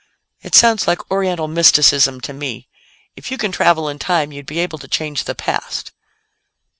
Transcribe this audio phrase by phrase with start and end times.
[0.41, 2.67] "It sounds like Oriental mysticism to me.
[3.15, 5.91] If you can travel in time, you'd be able to change the past."